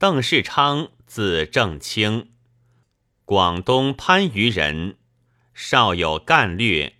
[0.00, 2.30] 邓世昌，字正清，
[3.24, 4.96] 广东番禺人，
[5.52, 6.98] 少有干略，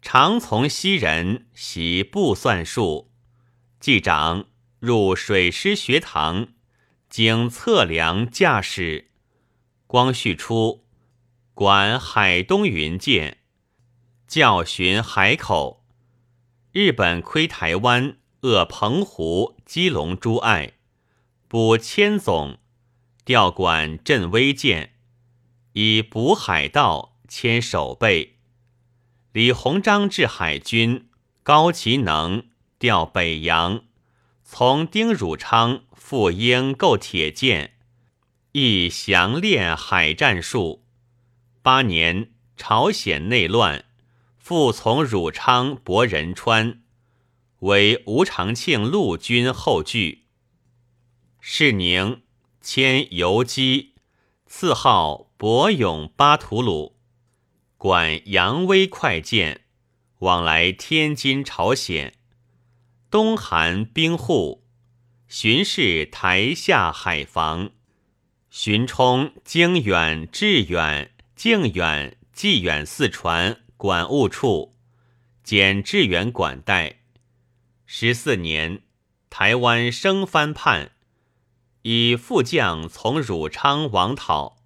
[0.00, 3.12] 常从西人习卜算术。
[3.78, 4.46] 记长
[4.78, 6.48] 入水师学堂，
[7.10, 9.10] 经测量驾驶。
[9.86, 10.86] 光绪初，
[11.52, 13.36] 管海东云舰，
[14.26, 15.84] 教巡海口。
[16.72, 20.72] 日本窥台湾，扼澎湖、基隆诸隘。
[21.46, 22.58] 补千总，
[23.24, 24.94] 调管镇威舰，
[25.74, 28.38] 以补海盗，迁守备。
[29.32, 31.08] 李鸿章治海军，
[31.42, 32.46] 高其能，
[32.78, 33.84] 调北洋，
[34.42, 37.74] 从丁汝昌赴英购铁舰，
[38.52, 40.84] 亦详练海战术。
[41.62, 43.84] 八年，朝鲜内乱，
[44.38, 46.82] 复从汝昌博仁川，
[47.60, 50.23] 为吴长庆陆军后据。
[51.46, 52.22] 是宁
[52.62, 53.92] 迁游击，
[54.46, 56.96] 赐号博勇巴图鲁，
[57.76, 59.60] 管扬威快舰，
[60.20, 62.14] 往来天津、朝鲜。
[63.10, 64.64] 东韩兵户，
[65.28, 67.72] 巡视台下海防，
[68.48, 74.74] 巡冲京远、致远、靖远、济远四船管务处，
[75.42, 77.00] 兼致远管带。
[77.84, 78.80] 十四年，
[79.28, 80.92] 台湾生番叛。
[81.86, 84.56] 以副将从汝昌王讨，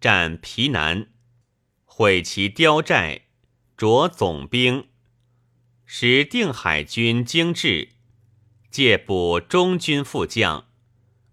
[0.00, 1.06] 战皮南，
[1.84, 3.26] 毁其雕寨，
[3.76, 4.88] 着总兵，
[5.84, 7.90] 使定海军精制，
[8.68, 10.66] 借补中军副将，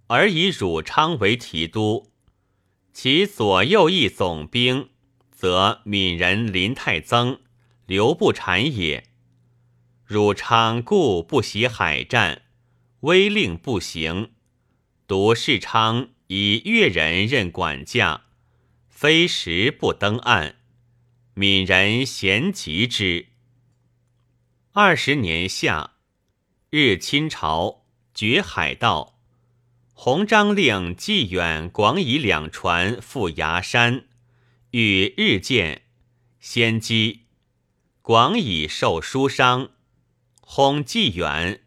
[0.06, 2.12] 而以汝昌为提督。
[2.94, 4.92] 其左右翼总兵，
[5.32, 7.42] 则闽人林太增、
[7.88, 9.06] 刘步蟾也。
[10.06, 12.44] 汝昌故不喜海战，
[13.00, 14.34] 威令不行。
[15.12, 18.28] 独世昌以越人任管家，
[18.88, 20.56] 非时不登岸。
[21.34, 23.28] 闽人嫌疾之。
[24.72, 25.96] 二十年夏，
[26.70, 27.84] 日清朝，
[28.14, 29.20] 绝海盗。
[29.92, 34.06] 洪章令纪远、广以两船赴崖山，
[34.70, 35.82] 遇日舰，
[36.40, 37.24] 先机。
[38.02, 39.72] 广以受书伤。
[40.40, 41.64] 轰纪远，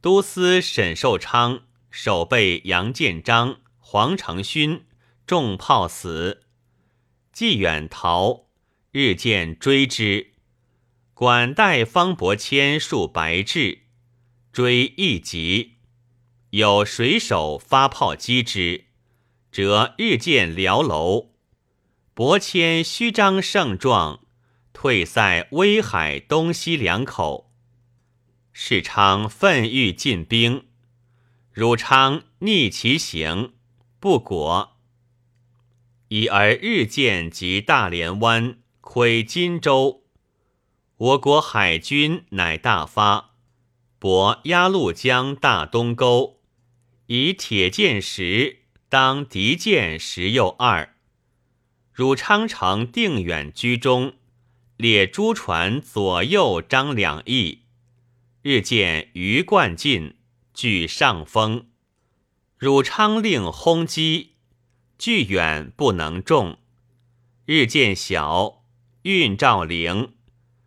[0.00, 1.62] 都司沈寿昌。
[1.96, 4.84] 守备杨建章、黄承勋
[5.28, 6.42] 中炮死，
[7.32, 8.46] 纪远逃，
[8.90, 10.32] 日渐追之。
[11.14, 13.82] 管带方伯谦数白至，
[14.52, 15.76] 追一急，
[16.50, 18.86] 有水手发炮击之，
[19.52, 21.30] 则日渐辽楼。
[22.12, 24.26] 伯谦虚张胜状，
[24.72, 27.52] 退塞威海东西两口。
[28.52, 30.66] 世昌愤欲进兵。
[31.54, 33.52] 汝昌逆其行，
[34.00, 34.76] 不果。
[36.08, 40.02] 已而日舰及大连湾窥金州，
[40.96, 43.36] 我国海军乃大发，
[44.00, 46.40] 泊鸭绿江大东沟，
[47.06, 50.96] 以铁舰十当敌舰十又二。
[51.92, 54.14] 汝昌城定远居中，
[54.76, 57.60] 列诸船左右张两翼，
[58.42, 60.16] 日舰鱼贯进。
[60.54, 61.66] 据上风，
[62.56, 64.36] 汝昌令轰击，
[64.96, 66.58] 距远不能中。
[67.44, 68.64] 日渐小，
[69.02, 70.14] 运照灵，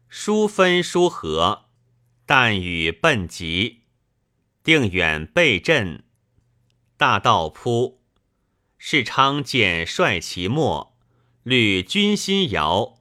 [0.09, 1.69] 疏分疏合，
[2.25, 3.83] 但雨奔急。
[4.61, 6.03] 定远备阵，
[6.97, 8.03] 大道铺。
[8.77, 10.97] 世昌见帅其末，
[11.43, 12.99] 虑军心摇，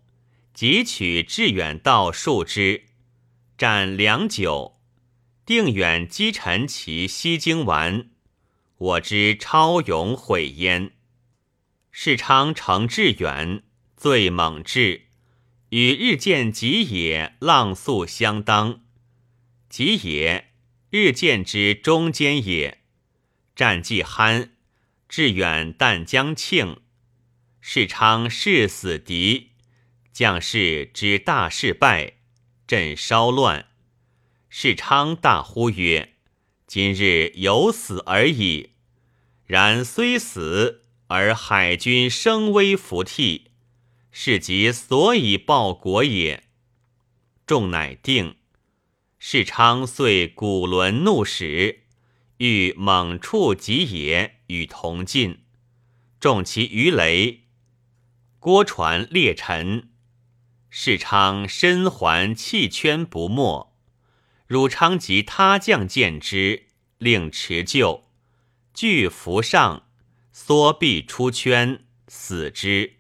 [0.55, 2.85] 即取致远道数之，
[3.59, 4.76] 战良久。
[5.47, 8.11] 定远击沉其西京丸，
[8.79, 10.91] 我知超勇毁焉。
[11.93, 13.63] 世昌乘致远，
[13.97, 15.03] 最猛志，
[15.69, 18.81] 与日舰吉野浪速相当。
[19.69, 20.51] 吉野，
[20.91, 22.83] 日舰之中间也。
[23.55, 24.49] 战绩酣，
[25.09, 26.81] 致远但将庆。
[27.61, 29.53] 世昌誓死敌，
[30.13, 32.15] 将士之大事败，
[32.67, 33.69] 阵稍乱。
[34.59, 36.15] 世昌大呼曰
[36.67, 38.71] ：“今日有死而已，
[39.45, 43.51] 然虽死，而海军声威服替，
[44.11, 46.45] 是即所以报国也。”
[47.47, 48.37] 众乃定。
[49.19, 51.83] 世昌遂鼓轮怒使，
[52.39, 55.41] 欲猛触吉野与同进，
[56.19, 57.43] 众其鱼雷，
[58.39, 59.91] 郭船裂沉。
[60.71, 63.76] 世昌身环气圈不没。
[64.47, 66.67] 汝昌及他将见之，
[66.99, 68.05] 令持救，
[68.73, 69.89] 拒扶上，
[70.33, 72.95] 缩臂出圈，死之。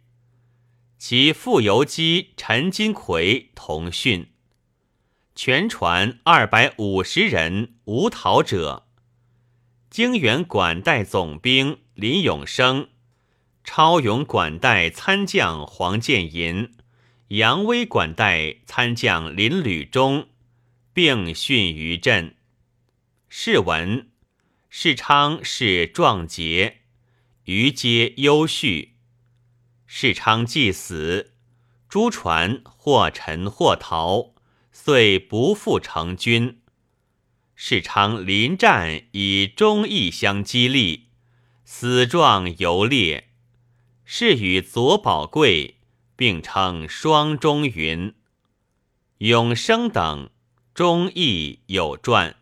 [0.98, 4.32] 其父游击陈金奎同训。
[5.36, 8.88] 全船二百五十人无逃者。
[9.90, 12.88] 京原管带总兵林永生，
[13.62, 16.72] 超勇管带参将黄建银，
[17.28, 20.28] 扬威管带参将林履忠，
[20.96, 22.36] 并殉于朕。
[23.28, 24.08] 是闻
[24.70, 26.78] 世昌是壮杰，
[27.44, 28.92] 余皆忧恤。
[29.84, 31.34] 世昌既死，
[31.86, 34.32] 诸传或沉或逃，
[34.72, 36.62] 遂不复成军。
[37.54, 41.08] 世昌临战以忠义相激励，
[41.66, 43.28] 死状犹烈。
[44.06, 45.76] 是与左宝贵
[46.16, 48.14] 并称双忠云。
[49.18, 50.30] 永生等
[50.76, 52.36] 忠义有传。